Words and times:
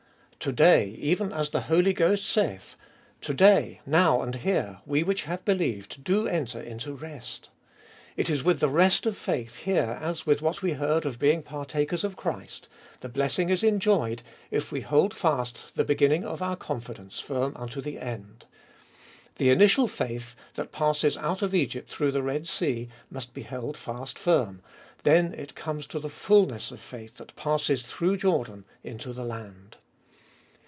To 0.41 0.51
day, 0.51 0.87
even 0.99 1.31
as 1.31 1.51
the 1.51 1.61
Holy 1.61 1.93
Ghost 1.93 2.25
saith," 2.25 2.75
To 3.21 3.31
day," 3.31 3.79
now 3.85 4.23
and 4.23 4.33
here, 4.33 4.79
we 4.87 5.03
which 5.03 5.25
have 5.25 5.45
believed 5.45 6.03
do 6.03 6.27
enter 6.27 6.59
into 6.59 6.93
rest. 6.93 7.49
It 8.17 8.27
is 8.27 8.43
with 8.43 8.59
the 8.59 8.67
rest 8.67 9.05
of 9.05 9.15
faith 9.15 9.57
here 9.57 9.99
as 10.01 10.25
with 10.25 10.41
what 10.41 10.63
we 10.63 10.71
heard 10.73 11.05
of 11.05 11.19
being 11.19 11.43
partakers 11.43 12.03
of 12.03 12.15
Christ— 12.17 12.67
the 13.01 13.07
blessing 13.07 13.51
is 13.51 13.63
enjoyed, 13.63 14.23
if 14.49 14.71
we 14.71 14.81
hold 14.81 15.13
fast 15.13 15.75
the 15.75 15.83
beginning 15.83 16.25
of 16.25 16.41
our 16.41 16.55
confidence 16.55 17.19
firm 17.19 17.53
unto 17.55 17.79
the 17.79 17.99
end. 17.99 18.47
The 19.35 19.51
initial 19.51 19.87
faith, 19.87 20.35
that 20.55 20.71
passes 20.71 21.17
out 21.17 21.43
of 21.43 21.53
Egypt 21.53 21.87
through 21.87 22.13
the 22.13 22.23
Red 22.23 22.47
Sea, 22.47 22.89
must 23.11 23.35
be 23.35 23.43
held 23.43 23.77
fast 23.77 24.17
firm, 24.17 24.63
then 25.03 25.35
it 25.35 25.53
comes 25.53 25.85
to 25.85 25.99
the 25.99 26.09
fulness 26.09 26.71
of 26.71 26.79
faith 26.81 27.17
that 27.17 27.35
passes 27.35 27.83
through 27.83 28.17
Jordan 28.17 28.65
into 28.83 29.13
the 29.13 29.23
land. 29.23 29.77